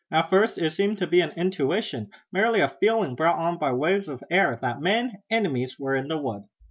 At 0.11 0.31
first 0.31 0.57
it 0.57 0.71
seemed 0.71 0.97
to 0.97 1.05
be 1.05 1.21
an 1.21 1.29
intuition, 1.37 2.09
merely 2.31 2.59
a 2.59 2.69
feeling 2.69 3.13
brought 3.13 3.37
on 3.37 3.59
waves 3.79 4.07
of 4.07 4.23
air 4.31 4.57
that 4.59 4.81
men, 4.81 5.21
enemies, 5.29 5.77
were 5.79 5.93
in 5.95 6.07
the 6.07 6.17
wood. 6.17 6.45